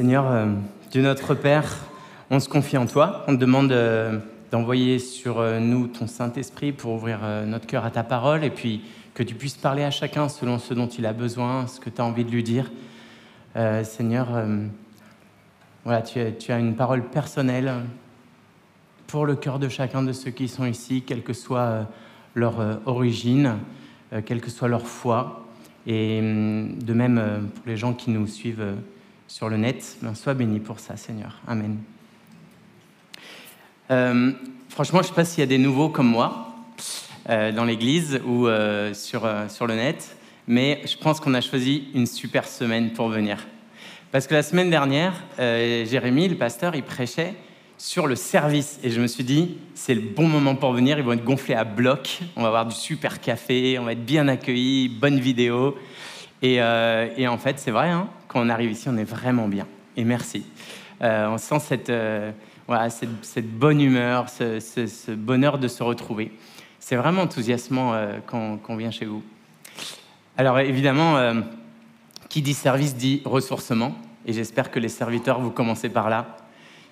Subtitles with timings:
[0.00, 0.46] Seigneur, euh,
[0.90, 1.76] Dieu notre Père,
[2.30, 3.22] on se confie en toi.
[3.28, 4.18] On te demande euh,
[4.50, 8.82] d'envoyer sur euh, nous ton Saint-Esprit pour ouvrir notre cœur à ta parole et puis
[9.12, 12.00] que tu puisses parler à chacun selon ce dont il a besoin, ce que tu
[12.00, 12.72] as envie de lui dire.
[13.82, 14.28] Seigneur,
[15.84, 17.70] voilà, tu as, tu as une parole personnelle
[19.06, 21.86] pour le cœur de chacun de ceux qui sont ici, quelle que soit
[22.34, 22.54] leur
[22.86, 23.58] origine,
[24.24, 25.46] quelle que soit leur foi.
[25.86, 28.64] Et hum, de même pour les gens qui nous suivent
[29.30, 29.96] sur le net.
[30.02, 31.40] Ben, sois béni pour ça, Seigneur.
[31.46, 31.78] Amen.
[33.92, 34.32] Euh,
[34.68, 36.52] franchement, je ne sais pas s'il y a des nouveaux comme moi
[37.28, 40.16] euh, dans l'église ou euh, sur, sur le net,
[40.48, 43.46] mais je pense qu'on a choisi une super semaine pour venir.
[44.10, 47.34] Parce que la semaine dernière, Jérémy, le pasteur, il prêchait
[47.78, 48.80] sur le service.
[48.82, 50.98] Et je me suis dit, c'est le bon moment pour venir.
[50.98, 52.18] Ils vont être gonflés à bloc.
[52.34, 55.76] On va avoir du super café, on va être bien accueillis, bonne vidéo.
[56.42, 59.66] Et, et en fait, c'est vrai, hein, quand on arrive ici, on est vraiment bien.
[59.96, 60.44] Et merci.
[61.02, 62.30] Euh, on sent cette, euh,
[62.66, 66.32] voilà, cette, bonne humeur, ce, bonheur de se retrouver.
[66.78, 69.22] C'est vraiment enthousiasmant euh, quand, on vient chez vous.
[70.36, 71.18] Alors évidemment,
[72.30, 73.94] qui dit service dit ressourcement.
[74.26, 76.36] Et j'espère que les serviteurs, vous commencez par là.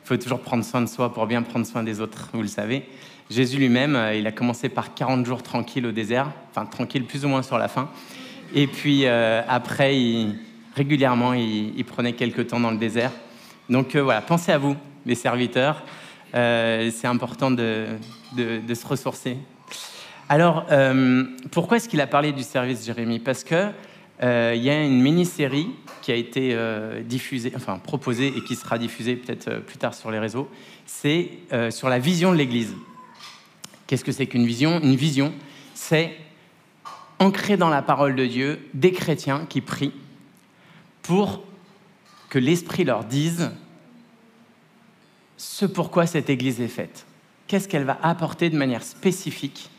[0.05, 2.49] Il faut toujours prendre soin de soi pour bien prendre soin des autres, vous le
[2.49, 2.87] savez.
[3.31, 7.29] Jésus lui-même, il a commencé par 40 jours tranquille au désert, enfin tranquille plus ou
[7.29, 7.89] moins sur la fin.
[8.55, 10.35] Et puis après, il,
[10.79, 13.11] régulièrement, il, prenait quelques temps dans le désert.
[13.69, 15.83] Donc euh, voilà, pensez à vous, les serviteurs.
[16.35, 17.87] Euh, c'est important de,
[18.37, 19.37] se ressourcer.
[20.29, 23.71] Alors, euh, pourquoi est-ce qu'il a parlé du service, Jérémie Parce que
[24.21, 25.69] il y a une mini-série
[26.03, 26.57] qui a été
[27.05, 30.49] diffusée, enfin proposée et qui sera diffusée peut-être plus tard sur les réseaux.
[30.87, 31.31] C'est
[31.71, 32.75] sur la vision de l'Église.
[33.87, 34.81] Qu'est-ce que c'est qu'une vision?
[34.83, 35.33] Une vision,
[35.73, 36.17] c'est
[37.19, 39.95] ancré dans la parole de Dieu des chrétiens qui prient
[41.03, 41.43] pour
[42.29, 43.51] que l'Esprit leur dise
[45.37, 47.07] ce pourquoi cette Église est faite.
[47.47, 49.71] Qu'est-ce qu'elle va apporter de manière spécifique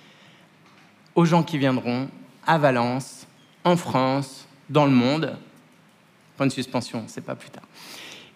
[1.16, 2.10] aux gens qui viendront
[2.48, 3.28] à Valence,
[3.64, 5.38] en France, dans le monde.
[6.38, 7.64] Point de suspension, c'est pas plus tard.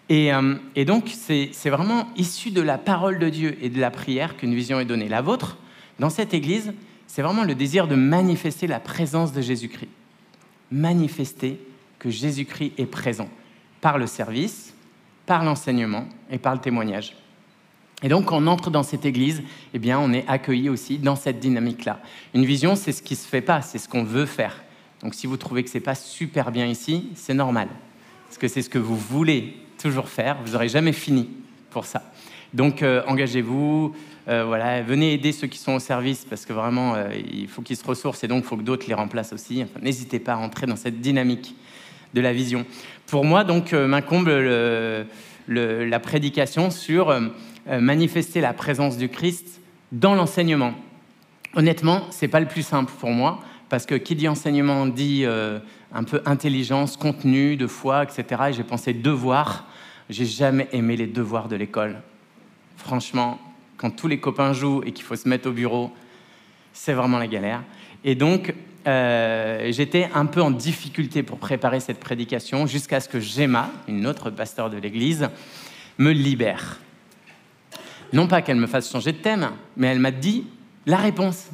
[0.09, 3.90] Et, euh, et donc, c'est vraiment issu de la parole de Dieu et de la
[3.90, 5.08] prière qu'une vision est donnée.
[5.08, 5.58] La vôtre,
[6.00, 6.74] dans cette Église,
[7.13, 9.91] c'est vraiment le désir de manifester la présence de Jésus-Christ.
[10.72, 11.59] Manifester
[12.00, 13.29] que Jésus-Christ est présent
[13.81, 14.74] par le service,
[15.28, 17.16] par l'enseignement et par le témoignage.
[18.01, 19.44] Et donc, quand on entre dans cette église,
[19.75, 22.00] eh bien, on est accueilli aussi dans cette dynamique-là.
[22.34, 24.63] Une vision, c'est ce qui se fait pas, c'est ce qu'on veut faire.
[25.03, 27.68] Donc, si vous trouvez que c'est pas super bien ici, c'est normal,
[28.25, 30.38] parce que c'est ce que vous voulez toujours faire.
[30.44, 31.30] Vous n'aurez jamais fini
[31.69, 32.12] pour ça.
[32.56, 33.94] Donc, euh, engagez-vous.
[34.30, 37.62] Euh, voilà, venez aider ceux qui sont au service parce que vraiment, euh, il faut
[37.62, 39.66] qu'ils se ressourcent et donc il faut que d'autres les remplacent aussi.
[39.82, 41.56] N'hésitez pas à rentrer dans cette dynamique
[42.14, 42.66] de la vision.
[43.08, 44.30] Pour moi, donc, euh, m'incombe
[45.50, 47.14] la prédication sur
[47.68, 49.60] manifester la présence du Christ
[49.92, 50.74] dans l'enseignement.
[51.56, 56.04] Honnêtement, c'est pas le plus simple pour moi, parce que qui dit enseignement dit un
[56.04, 58.44] peu intelligence, contenu, de foi, etc.
[58.50, 59.68] Et j'ai pensé devoir.
[60.10, 62.02] J'ai jamais aimé les devoirs de l'école.
[62.78, 63.40] Franchement,
[63.84, 65.92] quand tous les copains jouent et qu'il faut se mettre au bureau,
[66.72, 67.64] c'est vraiment la galère.
[68.06, 68.54] Et donc,
[68.88, 74.08] euh, j'étais un peu en difficulté pour préparer cette prédication jusqu'à ce que Gemma, une
[74.08, 75.28] autre pasteur de l'Église,
[75.98, 76.80] me libère.
[78.14, 80.48] Non pas qu'elle me fasse changer de thème, mais elle m'a dit
[80.86, 81.48] la réponse.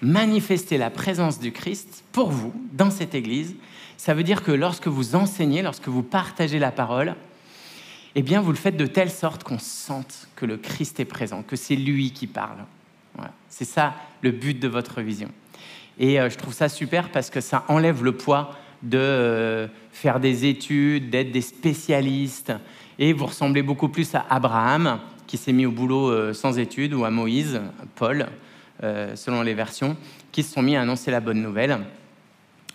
[0.00, 3.54] Manifester la présence du Christ pour vous dans cette Église,
[3.98, 7.14] ça veut dire que lorsque vous enseignez, lorsque vous partagez la parole,
[8.14, 11.42] eh bien, vous le faites de telle sorte qu'on sente que le Christ est présent,
[11.42, 12.58] que c'est lui qui parle.
[13.48, 15.28] C'est ça le but de votre vision.
[15.98, 20.20] Et euh, je trouve ça super parce que ça enlève le poids de euh, faire
[20.20, 22.52] des études, d'être des spécialistes.
[22.98, 26.94] Et vous ressemblez beaucoup plus à Abraham, qui s'est mis au boulot euh, sans études,
[26.94, 27.60] ou à Moïse,
[27.94, 28.26] Paul,
[29.14, 29.96] selon les versions,
[30.32, 31.78] qui se sont mis à annoncer la bonne nouvelle,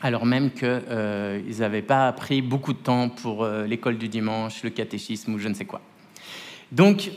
[0.01, 5.33] alors même qu'ils n'avaient pas pris beaucoup de temps pour l'école du dimanche, le catéchisme
[5.33, 5.81] ou je ne sais quoi.
[6.71, 7.11] Donc,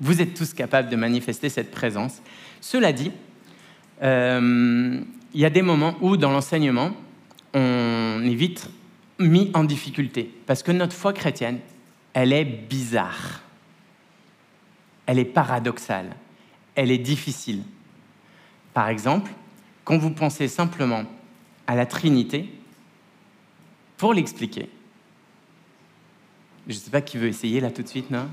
[0.00, 2.20] vous êtes tous capables de manifester cette présence.
[2.60, 3.12] Cela dit,
[4.02, 6.92] il y a des moments où, dans l'enseignement,
[7.54, 8.68] on est vite
[9.18, 10.30] mis en difficulté.
[10.46, 11.60] Parce que notre foi chrétienne,
[12.12, 13.42] elle est bizarre.
[15.06, 16.16] Elle est paradoxale.
[16.74, 17.62] Elle est difficile.
[18.74, 19.30] Par exemple,
[19.84, 21.04] quand vous pensez simplement
[21.66, 22.48] à la Trinité,
[23.96, 24.68] pour l'expliquer,
[26.66, 28.28] je ne sais pas qui veut essayer là tout de suite, non?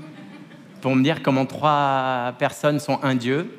[0.80, 3.50] Pour me dire comment trois personnes sont un Dieu,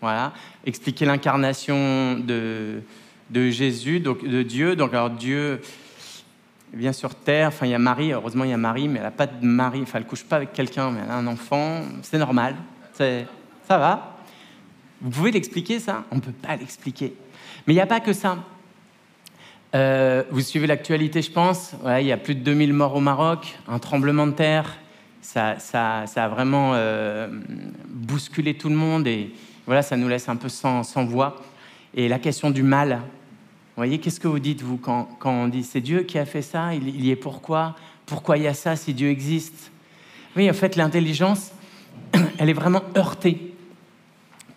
[0.00, 0.32] voilà.
[0.64, 2.82] Expliquer l'incarnation de,
[3.30, 4.76] de Jésus, donc de Dieu.
[4.76, 5.60] Donc, alors Dieu,
[6.72, 9.04] vient sur Terre, enfin il y a Marie, heureusement il y a Marie, mais elle
[9.04, 11.82] n'a pas de mari, enfin elle couche pas avec quelqu'un, mais elle a un enfant,
[12.02, 12.54] c'est normal,
[12.92, 14.18] ça va?
[15.00, 16.04] Vous pouvez l'expliquer ça?
[16.10, 17.14] On ne peut pas l'expliquer.
[17.66, 18.38] Mais il n'y a pas que ça.
[19.74, 21.74] Euh, vous suivez l'actualité, je pense.
[22.00, 24.78] il y a plus de 2000 morts au Maroc, un tremblement de terre.
[25.22, 27.28] Ça, ça, ça a vraiment euh,
[27.88, 29.32] bousculé tout le monde et
[29.66, 31.36] voilà, ça nous laisse un peu sans, voix.
[31.94, 35.46] Et la question du mal, vous voyez, qu'est-ce que vous dites, vous, quand, quand on
[35.46, 37.76] dit c'est Dieu qui a fait ça il, il, y est pourquoi?
[38.06, 39.70] Pourquoi il y a ça si Dieu existe?
[40.36, 41.52] Oui, en fait, l'intelligence,
[42.38, 43.49] elle est vraiment heurtée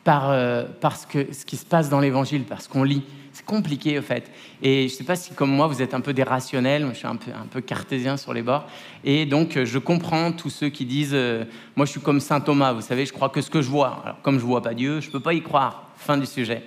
[0.03, 3.03] par, euh, parce que ce qui se passe dans l'évangile, parce qu'on lit.
[3.31, 4.29] C'est compliqué, au fait.
[4.61, 6.97] Et je ne sais pas si, comme moi, vous êtes un peu des rationnels, je
[6.97, 8.67] suis un peu, un peu cartésien sur les bords.
[9.03, 11.43] Et donc, je comprends tous ceux qui disent euh,
[11.75, 14.01] Moi, je suis comme saint Thomas, vous savez, je crois que ce que je vois.
[14.03, 15.89] Alors, comme je ne vois pas Dieu, je ne peux pas y croire.
[15.97, 16.63] Fin du sujet.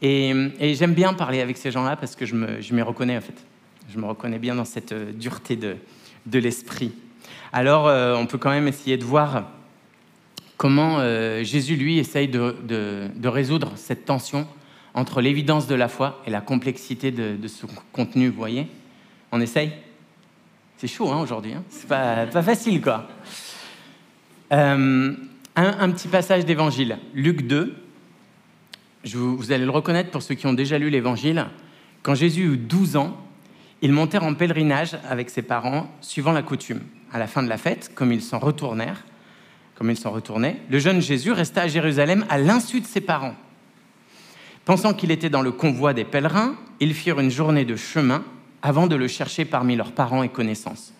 [0.00, 0.32] Et,
[0.74, 2.34] j'aime bien parler avec ces gens-là parce que je
[2.74, 3.36] m'y reconnais, en fait.
[3.92, 5.76] Je me reconnais bien dans cette euh, dureté de,
[6.24, 6.92] de l'esprit.
[7.52, 7.86] Alors,
[8.18, 9.44] on peut quand même essayer de voir
[10.58, 14.46] comment euh, Jésus, lui, essaye de, résoudre cette tension
[14.92, 18.66] entre l'évidence de la foi et la complexité de, son contenu, vous voyez?
[19.32, 19.72] On essaye?
[20.76, 21.62] C'est chaud hein, aujourd'hui, hein?
[21.70, 23.08] C'est pas, facile, quoi.
[24.52, 25.14] Euh,
[25.56, 27.76] un, petit passage d'évangile, Luc 2.
[29.14, 31.46] vous, vous allez le reconnaître pour ceux qui ont déjà lu l'évangile.
[32.02, 33.16] Quand Jésus eut 12 ans,
[33.82, 36.80] ils montèrent en pèlerinage avec ses parents, suivant la coutume.
[37.12, 39.04] À la fin de la fête, comme ils s'en retournèrent,
[39.78, 43.36] comme ils s'en retournaient, le jeune Jésus resta à Jérusalem à l'insu de ses parents.
[44.64, 48.24] Pensant qu'il était dans le convoi des pèlerins, ils firent une journée de chemin
[48.60, 50.92] avant de le chercher parmi leurs parents et connaissances.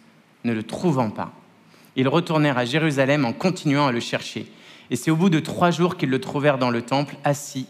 [0.45, 1.33] Ne le trouvant pas,
[1.97, 4.47] ils retournèrent à Jérusalem en continuant à le chercher.
[4.91, 7.67] Et c'est au bout de trois jours qu'ils le trouvèrent dans le temple, assis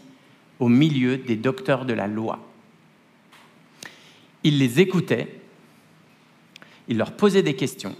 [0.59, 2.37] au milieu des docteurs de la loi.
[4.43, 5.41] Il les écoutait,
[6.87, 7.95] il leur posait des questions,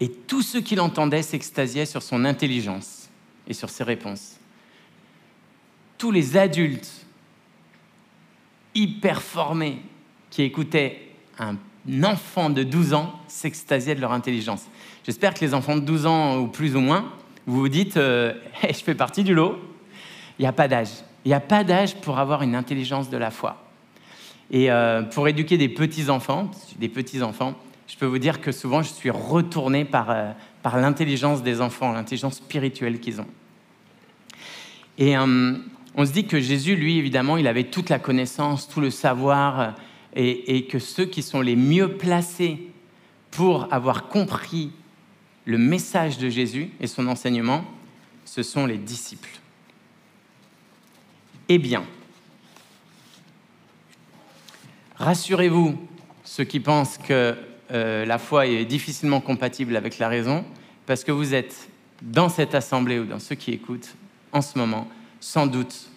[0.00, 3.08] et tous ceux qui l'entendaient s'extasiaient sur son intelligence
[3.46, 4.36] et sur ses réponses.
[5.96, 7.06] Tous les adultes
[8.74, 9.78] hyper formés
[10.30, 11.08] qui écoutaient
[11.38, 11.56] un
[12.04, 14.66] enfant de 12 ans s'extasiaient de leur intelligence.
[15.04, 17.12] J'espère que les enfants de 12 ans ou plus ou moins,
[17.46, 19.58] vous vous dites, euh, je fais partie du lot.
[20.38, 20.90] Il n'y a pas d'âge.
[21.24, 23.64] Il n'y a pas d'âge pour avoir une intelligence de la foi.
[24.50, 27.54] Et euh, pour éduquer des petits-enfants, des petits-enfants,
[27.88, 30.30] je peux vous dire que souvent je suis retourné par, euh,
[30.62, 33.26] par l'intelligence des enfants, l'intelligence spirituelle qu'ils ont.
[34.98, 35.54] Et euh,
[35.94, 39.60] on se dit que Jésus, lui, évidemment, il avait toute la connaissance, tout le savoir,
[39.60, 39.70] euh,
[40.14, 42.70] et, et que ceux qui sont les mieux placés
[43.30, 44.70] pour avoir compris
[45.44, 47.64] le message de Jésus et son enseignement,
[48.24, 49.30] ce sont les disciples.
[51.48, 51.84] Eh bien,
[54.96, 55.78] rassurez-vous,
[56.24, 57.34] ceux qui pensent que
[57.70, 60.44] euh, la foi est difficilement compatible avec la raison,
[60.86, 61.68] parce que vous êtes
[62.02, 63.94] dans cette assemblée ou dans ceux qui écoutent
[64.32, 64.88] en ce moment,
[65.20, 65.90] sans doute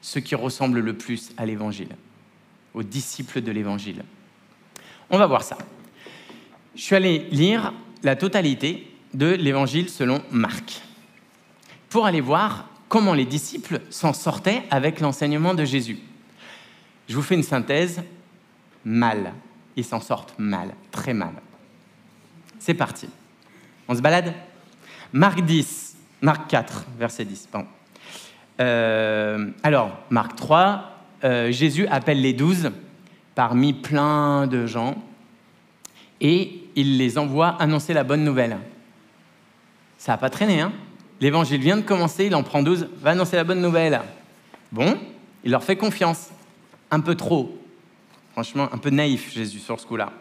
[0.00, 1.88] ceux qui ressemblent le plus à l'Évangile,
[2.74, 4.04] aux disciples de l'Évangile.
[5.10, 5.58] On va voir ça.
[6.74, 7.72] Je suis allé lire
[8.02, 10.82] la totalité de l'Évangile selon Marc,
[11.88, 15.98] pour aller voir comment les disciples s'en sortaient avec l'enseignement de Jésus.
[17.08, 18.02] Je vous fais une synthèse,
[18.84, 19.32] mal
[19.76, 21.32] ils s'en sortent mal, très mal.
[22.58, 23.08] C'est parti.
[23.88, 24.34] On se balade
[25.12, 27.48] Marc 10, Marc 4, verset 10.
[28.60, 30.90] Euh, alors, Marc 3,
[31.24, 32.70] euh, Jésus appelle les douze
[33.34, 34.96] parmi plein de gens
[36.20, 38.58] et il les envoie annoncer la bonne nouvelle.
[39.98, 40.72] Ça n'a pas traîné, hein?
[41.20, 44.00] L'évangile vient de commencer, il en prend douze, va annoncer la bonne nouvelle.
[44.70, 44.98] Bon,
[45.44, 46.30] il leur fait confiance.
[46.90, 47.56] Un peu trop,
[48.36, 50.12] Franchement, un peu naïf, Jésus, sur ce coup-là.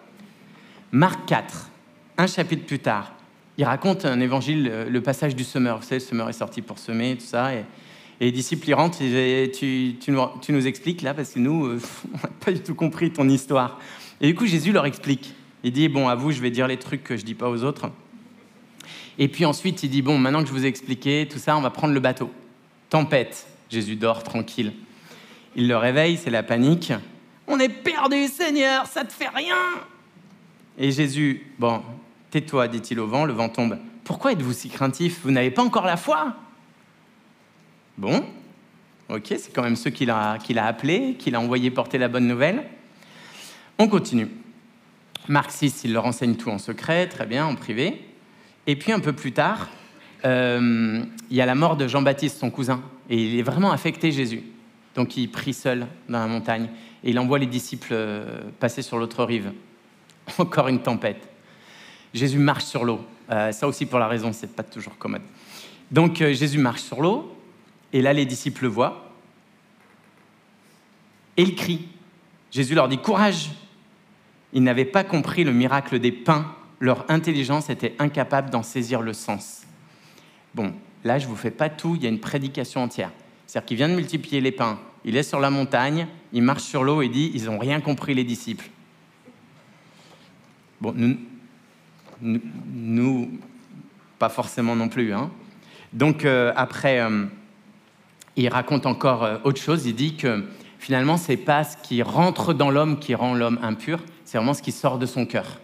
[0.94, 1.70] Marc 4,
[2.18, 3.12] un chapitre plus tard,
[3.58, 5.80] il raconte un évangile, euh, le passage du semeur.
[5.80, 7.54] Vous savez, le semeur est sorti pour semer, tout ça.
[7.54, 7.66] Et,
[8.22, 11.82] les disciples, rentrent, et tu, tu, nous, tu, nous, expliques là, parce que nous, euh,
[12.14, 13.82] on n'a pas du tout compris ton histoire.
[14.22, 15.34] Et du coup, Jésus leur explique.
[15.66, 17.50] Il dit, bon, à vous, je vais dire les trucs que je ne dis pas
[17.50, 17.92] aux autres.
[19.18, 21.62] Et puis ensuite, il dit, bon, maintenant que je vous ai expliqué tout ça, on
[21.62, 22.32] va prendre le bateau.
[22.90, 23.46] Tempête.
[23.70, 24.72] Jésus dort tranquille.
[25.58, 26.94] Il le réveille, c'est la panique.
[27.48, 29.56] On est perdu, Seigneur, ça te fait rien.
[30.78, 31.84] Et Jésus, bon,
[32.32, 33.78] tais-toi, dit-il au vent, le vent tombe.
[34.04, 35.20] Pourquoi êtes-vous si craintif?
[35.24, 36.36] Vous n'avez pas encore la foi?
[37.98, 38.26] Bon,
[39.10, 42.08] ok, c'est quand même ceux qu'il a, qu'il a appelés, qu'il a envoyé porter la
[42.08, 42.66] bonne nouvelle.
[43.78, 44.28] On continue.
[45.28, 48.06] Marc 6, il leur enseigne tout en secret, très bien, en privé.
[48.68, 49.70] Et puis un peu plus tard,
[50.26, 54.12] euh, il y a la mort de Jean-Baptiste, son cousin, et il est vraiment affecté
[54.12, 54.44] Jésus.
[54.96, 56.70] Donc il prie seul dans la montagne.
[57.06, 59.54] Et il envoie les disciples euh, passer sur l'autre rive.
[60.40, 61.30] Encore une tempête.
[62.14, 63.00] Jésus marche sur l'eau.
[63.30, 65.22] Euh, ça aussi pour la raison, c'est pas toujours commode.
[65.92, 67.32] Donc euh, Jésus marche sur l'eau,
[67.94, 69.12] et là les disciples le voient,
[71.38, 71.88] et ils crient.
[72.52, 73.52] Jésus leur dit Courage
[74.54, 79.14] Ils n'avaient pas compris le miracle des pains, leur intelligence était incapable d'en saisir le
[79.14, 79.64] sens.
[80.56, 83.12] Bon, là je vous fais pas tout, il y a une prédication entière.
[83.46, 86.84] C'est-à-dire qu'il vient de multiplier les pains, il est sur la montagne, il marche sur
[86.84, 88.70] l'eau et dit Ils n'ont rien compris les disciples.
[90.82, 90.94] Bon,
[92.22, 93.32] nous,
[94.20, 95.14] pas forcément non plus.
[95.14, 95.32] Hein.
[95.94, 97.26] Donc euh, après, euh,
[98.36, 99.86] il raconte encore euh, autre chose.
[99.86, 100.44] Il dit que
[100.80, 104.62] finalement, c'est pas ce qui rentre dans l'homme qui rend l'homme impur, c'est vraiment ce
[104.62, 105.60] qui sort de son cœur.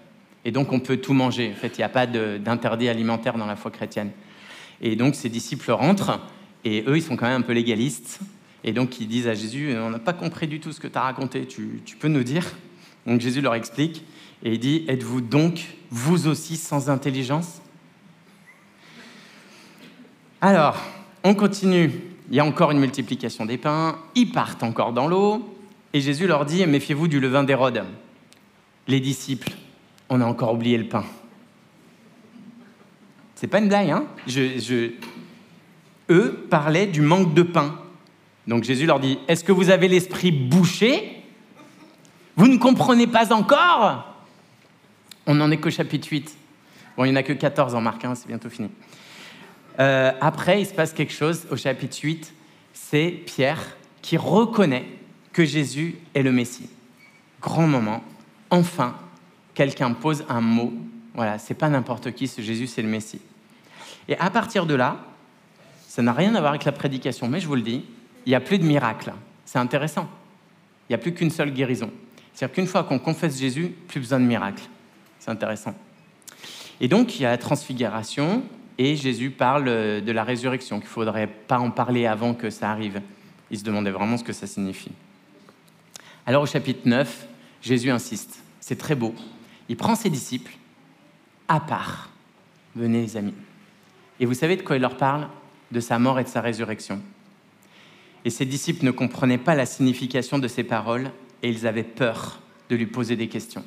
[0.45, 1.51] Et donc, on peut tout manger.
[1.55, 4.11] En fait, il n'y a pas d'interdit alimentaire dans la foi chrétienne.
[4.81, 6.19] Et donc, ses disciples rentrent,
[6.63, 8.19] et eux, ils sont quand même un peu légalistes.
[8.63, 10.97] Et donc, ils disent à Jésus On n'a pas compris du tout ce que tu
[10.97, 12.45] as raconté, tu, peux nous dire?
[13.05, 14.05] Donc, Jésus leur explique,
[14.43, 17.61] et il dit Êtes-vous donc, vous aussi, sans intelligence?
[20.41, 20.77] Alors,
[21.23, 21.91] on continue
[22.31, 25.53] il y a encore une multiplication des pains, ils partent encore dans l'eau,
[25.91, 27.83] et Jésus leur dit, méfiez-vous du levain d'Hérode.
[28.87, 29.51] Les disciples,
[30.09, 31.03] on a encore oublié le pain.
[33.35, 34.05] C'est pas une blague, hein?
[36.09, 37.75] Eux parlaient du manque de pain.
[38.47, 41.23] Donc Jésus leur dit, est-ce que vous avez l'esprit bouché?
[42.35, 44.15] Vous ne comprenez pas encore?
[45.27, 46.35] On n'en est qu'au chapitre 8.
[46.97, 48.69] Bon, il n'y en a que 14 en Marc, hein, c'est bientôt fini.
[49.79, 52.33] Euh, après, il se passe quelque chose au chapitre 8,
[52.73, 54.85] c'est Pierre qui reconnaît
[55.31, 56.69] que Jésus est le Messie.
[57.41, 58.03] Grand moment,
[58.49, 58.95] enfin,
[59.53, 60.73] quelqu'un pose un mot.
[61.13, 63.21] Voilà, c'est pas n'importe qui, ce Jésus, c'est le Messie.
[64.07, 64.97] Et à partir de là,
[65.87, 67.85] ça n'a rien à voir avec la prédication, mais je vous le dis,
[68.25, 69.13] il n'y a plus de miracle.
[69.45, 70.09] C'est intéressant.
[70.89, 71.91] Il n'y a plus qu'une seule guérison.
[72.33, 74.63] C'est-à-dire qu'une fois qu'on confesse Jésus, plus besoin de miracle.
[75.19, 75.75] C'est intéressant.
[76.79, 78.43] Et donc, il y a la transfiguration,
[78.77, 82.49] et Jésus parle euh, de la résurrection, qu'il ne faudrait pas en parler avant que
[82.49, 83.01] ça arrive.
[83.51, 84.91] Il se demandait vraiment ce que ça signifie.
[86.25, 87.27] Alors au chapitre 9,
[87.61, 88.41] Jésus insiste.
[88.59, 89.13] C'est très beau.
[89.69, 90.53] Il prend ses disciples
[91.47, 92.09] à part.
[92.75, 93.33] Venez les amis.
[94.19, 95.27] Et vous savez de quoi il leur parle?
[95.71, 97.01] De sa mort et de sa résurrection.
[98.25, 101.11] Et ses disciples ne comprenaient pas la signification de ces paroles
[101.43, 103.63] et ils avaient peur de lui poser des questions.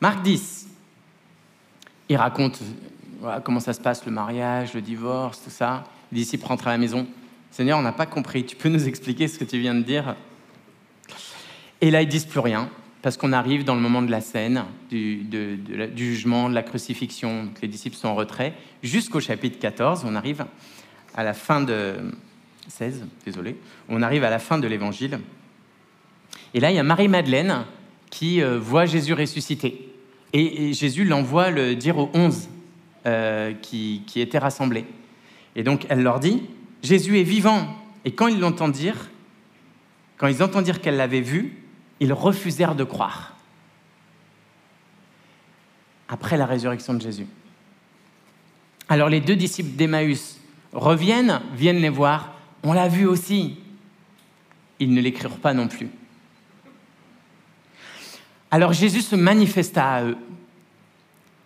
[0.00, 0.68] Marc 10,
[2.08, 2.60] il raconte
[3.44, 5.84] comment ça se passe, le mariage, le divorce, tout ça.
[6.12, 7.06] Les disciples rentrent à la maison.
[7.50, 8.44] Seigneur, on n'a pas compris.
[8.44, 10.16] Tu peux nous expliquer ce que tu viens de dire?
[11.80, 12.68] Et là, ils disent plus rien,
[13.02, 15.26] parce qu'on arrive dans le moment de la scène, du,
[15.96, 17.48] jugement, de la crucifixion.
[17.62, 18.54] les disciples sont en retrait.
[18.82, 20.44] Jusqu'au chapitre 14, on arrive
[21.14, 21.96] à la fin de
[22.68, 23.56] 16, désolé,
[23.88, 25.20] on arrive à la fin de l'évangile.
[26.54, 27.64] Et là, il y a Marie-Madeleine
[28.10, 29.92] qui euh, voit Jésus ressuscité.
[30.32, 32.48] Et, Jésus l'envoie le dire aux onze
[33.06, 34.84] euh, qui, étaient rassemblés.
[35.56, 36.42] Et donc elle leur dit,
[36.82, 37.68] Jésus est vivant.
[38.04, 39.10] Et quand ils l'entendent dire,
[40.16, 41.62] quand ils entendirent qu'elle l'avait vu,
[42.00, 43.36] ils refusèrent de croire.
[46.08, 47.26] Après la résurrection de Jésus.
[48.88, 50.38] Alors les deux disciples d'Emmaüs
[50.74, 52.32] reviennent, viennent les voir.
[52.62, 53.58] On l'a vu aussi.
[54.80, 55.88] Ils ne l'écrirent pas non plus.
[58.50, 60.16] Alors Jésus se manifesta à eux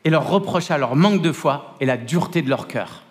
[0.04, 3.02] et leur reprocha leur manque de foi et la dureté de leur cœur.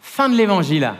[0.00, 0.94] Fin de l'évangile.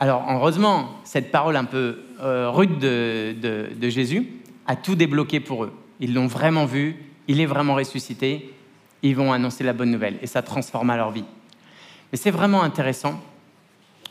[0.00, 4.28] Alors heureusement, cette parole un peu euh, rude de, Jésus
[4.66, 5.72] a tout débloqué pour eux.
[5.98, 6.96] Ils l'ont vraiment vu,
[7.28, 8.54] il est vraiment ressuscité,
[9.02, 11.24] ils vont annoncer la bonne nouvelle et ça transforma leur vie.
[12.12, 13.20] Mais c'est vraiment intéressant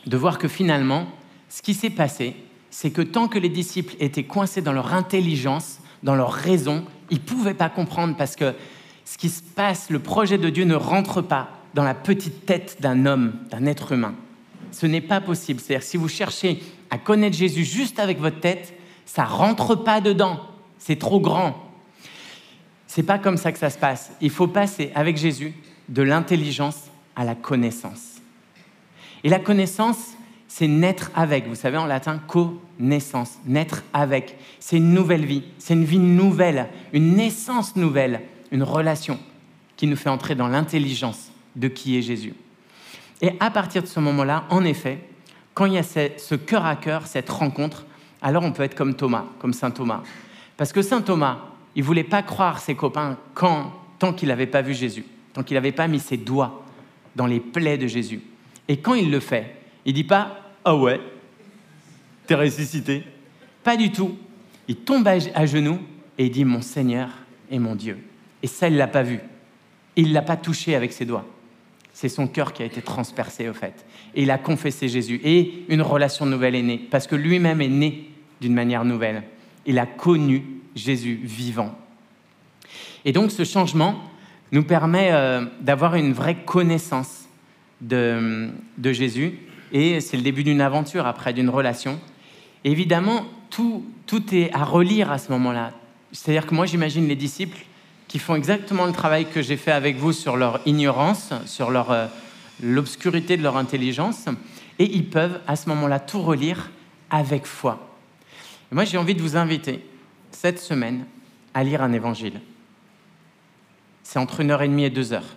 [0.06, 1.06] de voir que finalement,
[1.48, 2.34] ce qui s'est passé,
[2.70, 7.18] c'est que tant que les disciples étaient coincés dans leur intelligence, dans leur raison, ils
[7.18, 8.54] ne pouvaient pas comprendre parce que
[9.04, 12.78] ce qui se passe, le projet de Dieu ne rentre pas dans la petite tête
[12.80, 14.14] d'un homme, d'un être humain.
[14.72, 15.60] Ce n'est pas possible.
[15.60, 20.40] C'est-à-dire si vous cherchez à connaître Jésus juste avec votre tête, ça rentre pas dedans.
[20.78, 21.69] C'est trop grand.
[22.92, 24.10] C'est pas comme ça que ça se passe.
[24.20, 25.54] Il faut passer avec Jésus
[25.88, 28.20] de l'intelligence à la connaissance.
[29.22, 30.14] Et la connaissance,
[30.48, 31.46] c'est naître avec.
[31.46, 34.36] Vous savez, en latin, connaissance, naître avec.
[34.58, 39.20] C'est une nouvelle vie, c'est une vie nouvelle, une naissance nouvelle, une relation
[39.76, 42.34] qui nous fait entrer dans l'intelligence de qui est Jésus.
[43.22, 44.98] Et à partir de ce moment-là, en effet,
[45.54, 47.86] quand il y a ce cœur à cœur, cette rencontre,
[48.20, 50.02] alors on peut être comme Thomas, comme Saint Thomas.
[50.56, 54.62] Parce que Saint Thomas, il voulait pas croire ses copains quand, tant qu'il n'avait pas
[54.62, 56.64] vu Jésus, tant qu'il n'avait pas mis ses doigts
[57.16, 58.20] dans les plaies de Jésus.
[58.68, 61.00] Et quand il le fait, Il dit pas Ah ouais,
[62.26, 63.02] t'es ressuscité.
[63.64, 64.16] Pas du tout.
[64.68, 65.80] Il tombe à genoux
[66.18, 67.08] et il dit Mon Seigneur
[67.50, 67.98] et mon Dieu.
[68.42, 69.20] Et ça, il ne l'a pas vu.
[69.96, 71.26] Il ne l'a pas touché avec ses doigts.
[71.92, 73.84] C'est son cœur qui a été transpercé, au fait.
[74.14, 75.20] Et il a confessé Jésus.
[75.24, 78.10] Et une relation nouvelle est née, parce que lui-même est né
[78.40, 79.24] d'une manière nouvelle.
[79.66, 81.74] Il a connu Jésus vivant.
[83.04, 84.00] Et donc ce changement
[84.52, 87.28] nous permet euh, d'avoir une vraie connaissance
[87.80, 88.50] de,
[88.82, 89.38] Jésus.
[89.72, 91.98] Et c'est le début d'une aventure, après d'une relation.
[92.64, 93.84] évidemment, tout,
[94.32, 95.72] est à relire à ce moment-là.
[96.12, 97.58] C'est-à-dire que moi, j'imagine les disciples
[98.08, 102.06] qui font exactement le travail que j'ai fait avec vous sur leur ignorance, sur euh,
[102.60, 104.26] l'obscurité de leur intelligence,
[104.78, 106.70] et ils peuvent à ce moment-là tout relire
[107.10, 107.89] avec foi.
[108.72, 109.84] Moi, j'ai envie de vous inviter
[110.30, 111.04] cette semaine
[111.54, 112.40] à lire un évangile.
[114.02, 115.36] C'est entre une heure et demie et deux heures.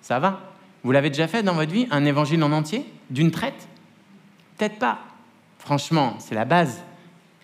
[0.00, 0.52] Ça va?
[0.84, 2.84] Vous l'avez déjà fait dans votre vie Un évangile en entier?
[3.10, 3.68] D'une traite?
[4.56, 5.00] Peut-être pas.
[5.58, 6.82] Franchement, c'est la base.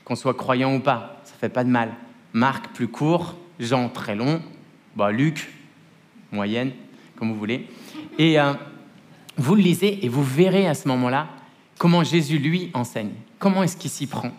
[0.04, 1.92] Qu'on soit croyant ou pas, ça fait pas de mal.
[2.32, 4.42] Marc plus court, Jean très long,
[4.96, 5.52] bah, Luc,
[6.30, 6.72] moyenne,
[7.16, 7.68] comme vous voulez.
[8.18, 8.52] Et euh,
[9.36, 11.28] vous le lisez et vous verrez à ce moment-là
[11.78, 13.12] comment Jésus, lui, enseigne.
[13.38, 14.32] Comment est-ce qu'il s'y prend?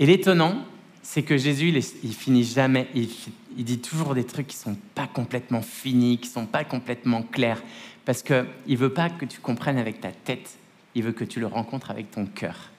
[0.00, 0.64] Et l'étonnant,
[1.02, 3.08] c'est que Jésus, il, finit jamais, il,
[3.56, 7.62] il, dit toujours des trucs qui sont pas complètement finis, qui sont pas complètement clairs,
[8.04, 10.58] parce qu'il ne veut pas que tu comprennes avec ta tête,
[10.94, 12.70] il veut que tu le rencontres avec ton cœur.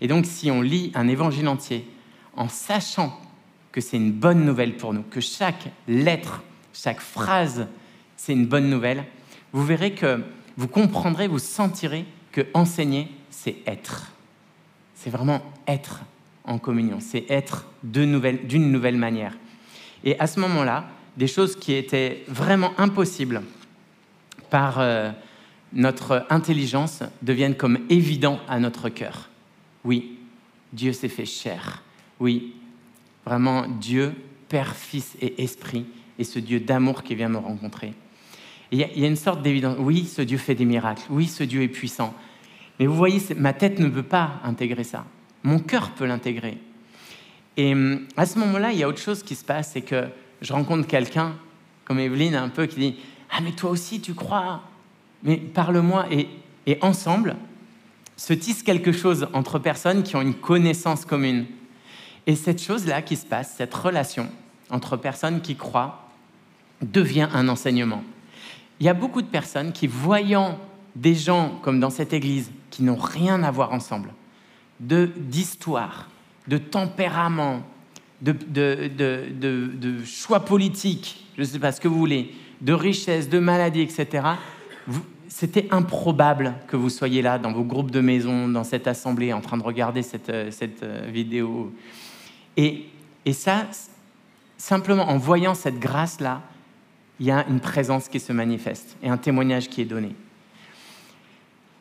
[0.00, 1.86] Et donc, si on lit un évangile entier
[2.36, 3.20] en sachant
[3.70, 7.66] que c'est une bonne nouvelle pour nous, que chaque lettre, chaque phrase,
[8.16, 9.04] c'est une bonne nouvelle,
[9.52, 10.22] vous verrez que
[10.56, 14.12] vous comprendrez, vous sentirez que enseigner, c'est être.
[14.94, 16.00] C'est vraiment être
[16.44, 19.36] en communion, c'est être d'une nouvelle, manière.
[20.04, 23.42] Et à ce moment-là, des choses qui étaient vraiment impossibles
[24.50, 25.10] par euh,
[25.72, 29.28] notre intelligence deviennent comme évidents à notre cœur.
[29.84, 30.18] Oui,
[30.72, 31.82] Dieu s'est fait chair.
[32.18, 32.54] Oui,
[33.24, 34.14] Vraiment, Dieu,
[34.48, 35.86] Père, Fils et Esprit,
[36.18, 37.94] et ce Dieu d'amour qui vient me rencontrer.
[38.70, 39.76] Il y, a une sorte d'évidence.
[39.78, 41.02] Oui, ce Dieu fait des miracles.
[41.10, 42.14] Oui, ce Dieu est puissant.
[42.80, 45.04] Mais vous voyez, ma tête ne peut pas intégrer ça.
[45.44, 46.58] Mon cœur peut l'intégrer.
[47.56, 50.06] Et hum, à ce moment-là, il y a autre chose qui se passe, c'est que
[50.40, 51.34] je rencontre quelqu'un,
[51.84, 52.96] comme Evelyne, un peu, qui dit
[53.30, 54.62] Ah, mais toi aussi, tu crois
[55.22, 56.06] Mais parle-moi.
[56.10, 56.28] Et,
[56.66, 57.36] et ensemble,
[58.16, 61.46] se tisse quelque chose entre personnes qui ont une connaissance commune.
[62.26, 64.28] Et cette chose-là qui se passe, cette relation
[64.70, 66.08] entre personnes qui croient,
[66.80, 68.02] devient un enseignement.
[68.80, 70.58] Il y a beaucoup de personnes qui, voyant
[70.96, 74.10] des gens comme dans cette église, qui n'ont rien à voir ensemble,
[74.80, 76.08] d'histoire,
[76.48, 77.62] de, tempérament,
[78.20, 83.38] de, de, choix politiques, je ne sais pas ce que vous voulez, de richesse, de
[83.38, 84.26] maladie, etc.,
[85.28, 89.40] c'était improbable que vous soyez là dans vos groupes de maison, dans cette assemblée, en
[89.40, 91.72] train de regarder cette, euh, cette euh, vidéo
[92.56, 92.86] et,
[93.32, 93.66] ça,
[94.58, 96.42] simplement en voyant cette grâce-là,
[97.20, 100.14] il y a une présence qui se manifeste et un témoignage qui est donné.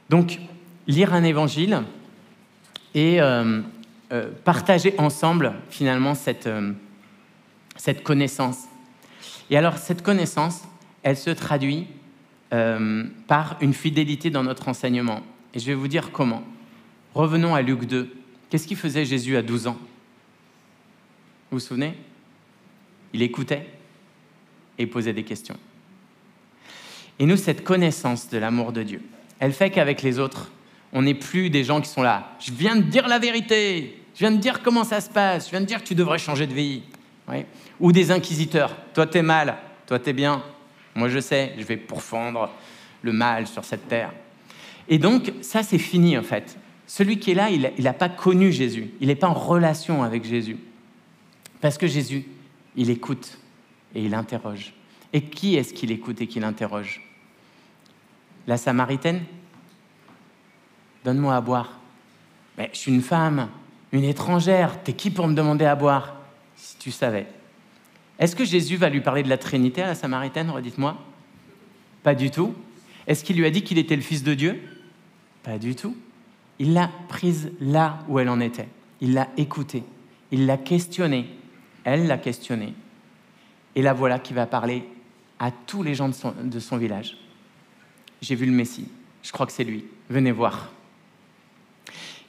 [0.09, 0.39] Donc,
[0.87, 1.83] lire un évangile
[2.93, 3.61] et euh,
[4.11, 6.73] euh, partager ensemble finalement cette, euh,
[7.75, 8.65] cette connaissance.
[9.49, 10.63] Et alors, cette connaissance,
[11.03, 11.87] elle se traduit
[13.27, 15.21] par une fidélité dans notre enseignement.
[15.53, 16.43] Et je vais vous dire comment.
[17.13, 18.13] Revenons à Luc 2.
[18.49, 19.77] Qu'est-ce qu'il faisait Jésus à 12 ans?
[21.49, 21.93] Vous vous souvenez?
[23.13, 23.69] Il écoutait
[24.77, 25.55] et posait des questions.
[27.19, 29.01] Et nous, cette connaissance de l'amour de Dieu,
[29.39, 30.51] elle fait qu'avec les autres,
[30.93, 32.35] on n'est plus des gens qui sont là.
[32.39, 33.97] Je viens de dire la vérité.
[34.13, 35.45] Je viens de dire comment ça se passe.
[35.45, 36.83] Je viens de dire que tu devrais changer de vie.
[37.79, 38.75] Ou des inquisiteurs.
[38.93, 39.57] Toi, t'es mal.
[39.87, 40.43] Toi, t'es bien.
[40.95, 41.53] Moi, je sais.
[41.57, 42.49] Je vais pourfendre
[43.01, 44.11] le mal sur cette terre.
[44.89, 46.57] Et donc, ça, c'est fini, en fait.
[46.87, 48.91] Celui qui est là, il n'a pas connu Jésus.
[48.99, 50.57] Il n'est pas en relation avec Jésus.
[51.61, 52.25] Parce que Jésus,
[52.75, 53.37] il écoute
[53.95, 54.73] et il interroge.
[55.13, 57.01] Et qui est-ce qu'il écoute et qu'il interroge?
[58.45, 59.23] La Samaritaine?
[61.03, 61.79] Donne-moi à boire.
[62.57, 63.49] Mais je suis une femme,
[63.91, 64.81] une étrangère.
[64.83, 66.15] T'es qui pour me demander à boire
[66.55, 67.27] Si tu savais?
[68.19, 70.97] Est-ce que Jésus va lui parler de la Trinité à la Samaritaine Redites-moi?
[72.03, 72.53] Pas du tout.
[73.07, 74.61] Est-ce qu'il lui a dit qu'il était le Fils de Dieu?
[75.43, 75.95] Pas du tout.
[76.59, 78.67] Il l'a prise là où elle en était.
[78.99, 79.83] Il l'a écoutée.
[80.31, 81.27] Il l'a questionnée.
[81.83, 82.73] Elle l'a questionné.
[83.75, 84.87] Et la voilà qui va parler
[85.39, 87.17] à tous les gens de son, village.
[88.21, 88.87] J'ai vu le Messie.
[89.23, 89.85] Je crois que c'est lui.
[90.09, 90.71] Venez voir.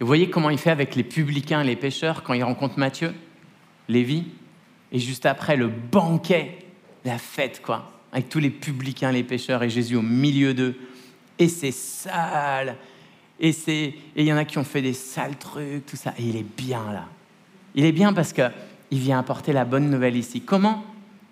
[0.00, 3.14] Et vous voyez comment il fait avec les publicains, les pêcheurs, quand il rencontre Matthieu,
[3.88, 4.24] Lévi,
[4.92, 6.59] et juste après le banquet,
[7.05, 10.76] la fête, quoi, avec tous les publicains, les pêcheurs, et Jésus au milieu d'eux.
[11.38, 12.76] Et c'est sale.
[13.40, 13.52] Et
[14.14, 16.14] il y en a qui ont fait des sales trucs, tout ça.
[16.18, 17.07] Et il est bien là.
[17.74, 18.52] Il est bien parce qu'il
[18.92, 20.42] vient apporter la bonne nouvelle ici.
[20.42, 20.85] Comment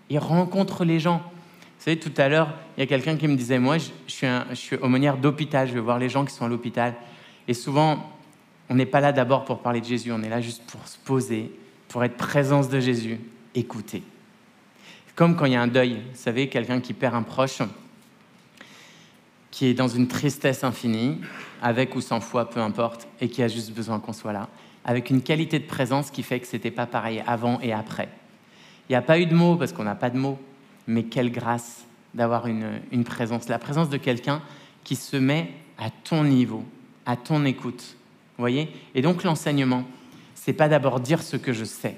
[0.09, 1.19] Il rencontre les gens?
[1.79, 4.27] Vous savez, tout à l'heure, il y a quelqu'un qui me disait, moi, je, suis,
[4.51, 6.95] je suis aumônière d'hôpital, je vais voir les gens qui sont à l'hôpital.
[7.47, 8.11] Et souvent,
[8.71, 10.97] on n'est pas là d'abord pour parler de Jésus, on est là juste pour se
[10.97, 11.53] poser,
[11.89, 13.19] pour être présence de Jésus,
[13.55, 14.05] écouter.
[15.17, 17.61] Comme quand il y a un deuil, vous savez, quelqu'un qui perd un proche,
[19.51, 21.21] qui est dans une tristesse infinie,
[21.61, 24.49] avec ou sans foi, peu importe, et qui a juste besoin qu'on soit là,
[24.85, 28.09] avec une qualité de présence qui fait que c'était pas pareil avant et après.
[28.89, 30.39] Il n'y a pas eu de mots parce qu'on n'a pas de mots,
[30.87, 34.41] mais quelle grâce d'avoir une, une présence, la présence de quelqu'un
[34.85, 36.65] qui se met à ton niveau,
[37.05, 37.97] à ton écoute,
[38.41, 38.71] voyez?
[38.95, 39.85] Et donc l'enseignement,
[40.35, 41.97] c'est pas d'abord dire ce que je sais,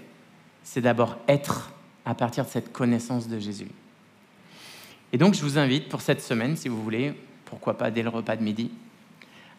[0.65, 1.73] c'est d'abord être
[2.05, 3.69] à partir de cette connaissance de Jésus.
[5.13, 8.09] Et donc je vous invite pour cette semaine, si vous voulez, pourquoi pas dès le
[8.09, 8.71] repas de midi,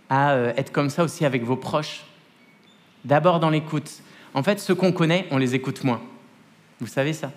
[0.10, 2.04] à euh, être comme ça aussi avec vos proches.
[3.06, 4.02] D'abord dans l'écoute.
[4.34, 6.02] En fait, ceux qu'on connaît, on les écoute moins.
[6.80, 7.32] Vous savez ça?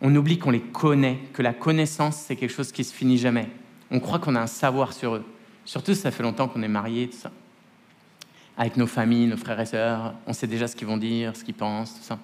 [0.00, 3.48] On oublie qu'on les connaît, que la connaissance, c'est quelque chose qui se finit jamais.
[3.90, 5.24] On croit qu'on a un savoir sur eux.
[5.64, 7.30] Surtout, ça fait longtemps qu'on est mariés, tout ça
[8.56, 11.44] avec nos familles, nos frères et sœurs, on sait déjà ce qu'ils vont dire, ce
[11.44, 12.18] qu'ils pensent, tout ça.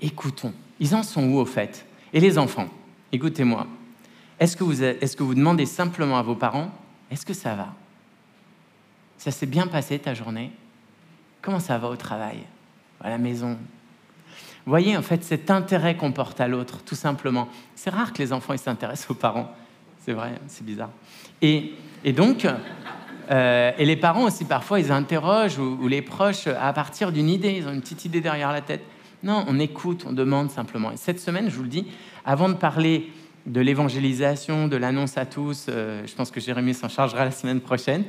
[0.00, 0.52] Écoutons.
[0.80, 1.86] Ils en sont où au fait?
[2.12, 2.68] Et les enfants,
[3.12, 3.66] écoutez-moi.
[4.38, 4.64] Est-ce que,
[5.22, 6.70] vous, demandez simplement à vos parents,
[7.10, 7.74] est-ce que ça va?
[9.16, 10.50] Ça s'est bien passé ta journée?
[11.40, 12.38] Comment ça va au travail
[13.00, 13.56] À la maison?
[14.64, 17.48] Vous voyez, en fait, cet intérêt qu'on porte à l'autre, tout simplement.
[17.76, 19.52] C'est rare que les enfants ils s'intéressent aux parents.
[20.04, 20.90] C'est vrai, c'est bizarre.
[21.40, 21.74] Et
[22.14, 22.46] donc,
[23.32, 27.54] euh, et les parents aussi, parfois, ils interrogent ou, les proches à partir d'une idée.
[27.56, 28.82] Ils ont une petite idée derrière la tête.
[29.22, 30.90] Non, on écoute, on demande simplement.
[30.90, 31.86] Et cette semaine, je vous le dis,
[32.24, 33.10] avant de parler
[33.46, 37.60] de l'évangélisation, de l'annonce à tous, euh, je pense que Jérémie s'en chargera la semaine
[37.60, 38.04] prochaine.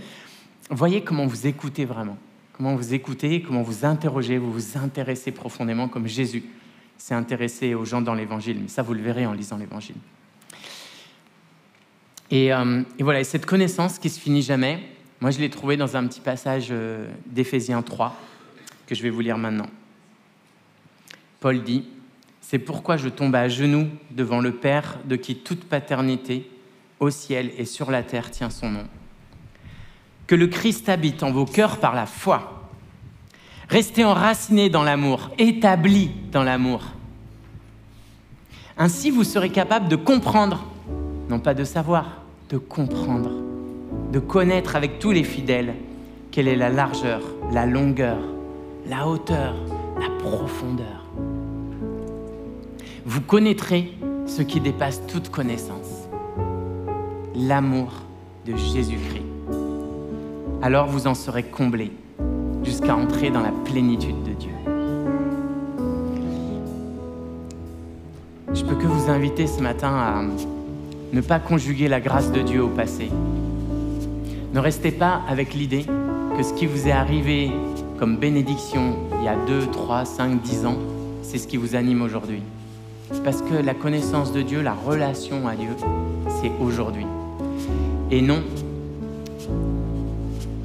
[0.69, 2.17] Voyez comment vous écoutez vraiment.
[2.53, 6.43] Comment vous écoutez, comment vous interrogez, vous vous intéressez profondément comme Jésus
[6.97, 8.59] s'est intéressé aux gens dans l'évangile.
[8.61, 9.95] Mais ça, vous le verrez en lisant l'évangile.
[12.29, 14.81] Et, euh, et, voilà, et cette connaissance qui se finit jamais,
[15.23, 18.13] moi, je l'ai trouvé dans un petit passage euh, d'Éphésiens 3
[18.85, 19.69] que je vais vous lire maintenant.
[21.39, 21.85] Paul dit,
[22.41, 26.51] C'est pourquoi je tombe à genoux devant le Père de qui toute paternité
[26.99, 28.85] au ciel et sur la terre tient son nom.
[30.27, 32.69] Que le Christ habite en vos cœurs par la foi.
[33.69, 36.83] Restez enracinés dans l'amour, établis dans l'amour.
[38.77, 40.65] Ainsi, vous serez capable de comprendre,
[41.29, 43.52] non pas de savoir, de comprendre
[44.13, 45.73] de connaître avec tous les fidèles
[46.29, 47.19] quelle est la largeur,
[47.51, 48.19] la longueur,
[48.87, 49.55] la hauteur,
[49.99, 51.07] la profondeur.
[53.07, 53.91] Vous connaîtrez
[54.27, 56.07] ce qui dépasse toute connaissance,
[57.35, 57.91] l'amour
[58.45, 59.25] de Jésus-Christ.
[60.61, 61.91] Alors vous en serez comblés
[62.63, 64.53] jusqu'à entrer dans la plénitude de Dieu.
[68.53, 70.21] Je peux que vous inviter ce matin à
[71.13, 73.09] ne pas conjuguer la grâce de Dieu au passé,
[74.53, 75.85] ne restez pas avec l'idée
[76.37, 77.51] que ce qui vous est arrivé
[77.97, 80.77] comme bénédiction il y a 2, 3, 5, 10 ans,
[81.23, 82.41] c'est ce qui vous anime aujourd'hui.
[83.23, 85.69] Parce que la connaissance de Dieu, la relation à Dieu,
[86.41, 87.05] c'est aujourd'hui.
[88.11, 88.43] Et non,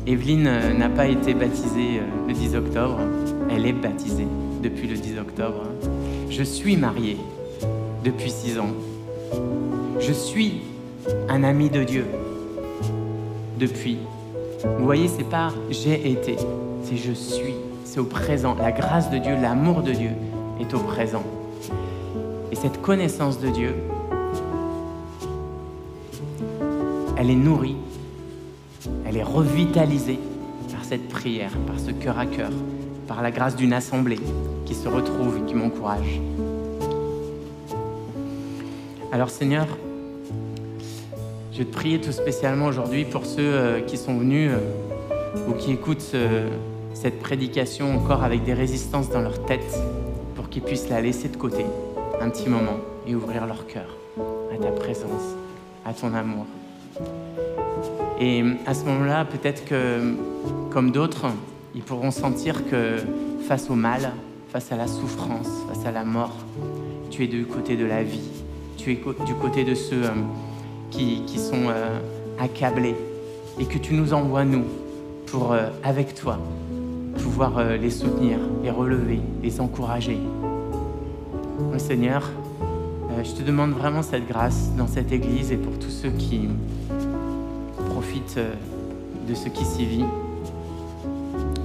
[0.07, 2.99] Evelyne euh, n'a pas été baptisée euh, le 10 octobre,
[3.51, 4.27] elle est baptisée
[4.63, 5.63] depuis le 10 octobre.
[6.29, 7.17] Je suis mariée
[8.05, 8.75] depuis 6 ans.
[9.99, 10.61] Je suis
[11.29, 12.05] un ami de Dieu
[13.59, 13.99] depuis.
[14.79, 16.37] Vous voyez, c'est pas j'ai été,
[16.83, 17.55] c'est je suis.
[17.85, 18.55] C'est au présent.
[18.59, 20.11] La grâce de Dieu, l'amour de Dieu
[20.61, 21.23] est au présent.
[22.53, 23.75] Et cette connaissance de Dieu,
[27.17, 27.77] elle est nourrie,
[29.07, 30.19] elle est revitalisée
[30.73, 32.51] par cette prière, par ce cœur à cœur,
[33.07, 34.21] par la grâce d'une assemblée
[34.67, 36.21] qui se retrouve et qui m'encourage.
[39.11, 39.67] Alors Seigneur,
[41.59, 45.55] je vais te prier tout spécialement aujourd'hui pour ceux euh, qui sont venus euh, ou
[45.55, 46.15] qui écoutent
[46.95, 49.77] cette prédication encore avec des résistances dans leur tête,
[50.37, 51.67] pour qu'ils puissent la laisser de côté
[52.21, 52.77] un petit moment
[53.09, 53.97] et ouvrir leur cœur
[54.55, 55.35] à ta présence,
[55.85, 56.47] à ton amour.
[58.21, 60.15] Et à ce moment-là, peut-être que,
[60.71, 61.27] comme d'autres,
[61.75, 62.99] ils pourront sentir que
[63.49, 64.13] face au mal,
[64.53, 66.37] face à la souffrance, face à la mort,
[67.11, 68.31] tu es du côté de la vie,
[68.77, 70.03] tu es du côté de ceux
[70.91, 71.99] qui, sont euh,
[72.39, 72.97] accablés
[73.59, 74.65] et que tu nous envoies, nous,
[75.27, 76.39] pour, euh, avec toi,
[77.23, 80.19] pouvoir euh, les soutenir, les relever, les encourager.
[81.77, 82.29] Seigneur,
[83.23, 86.49] je te demande vraiment cette grâce dans cette Église et pour tous ceux qui
[87.91, 88.41] profitent
[89.29, 90.05] de ce qui s'y vit,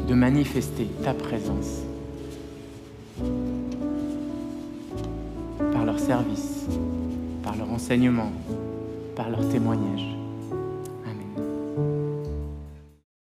[0.08, 1.82] de manifester ta présence
[5.74, 6.68] par leur service,
[7.44, 8.32] par leur enseignement,
[9.16, 10.13] par leur témoignage.